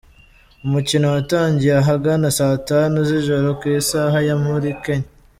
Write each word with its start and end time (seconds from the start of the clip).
Umukino 0.65 1.05
watangiye 1.15 1.73
ahagana 1.81 2.27
saa 2.37 2.57
tanu 2.69 2.97
z’ijoro 3.07 3.47
ku 3.59 3.65
isaha 3.77 4.17
yo 4.27 4.35
muri 4.45 4.69
Kenya. 4.83 5.07